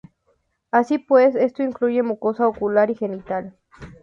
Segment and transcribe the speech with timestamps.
[0.71, 3.55] Así pues, esto incluye mucosa ocular y genital.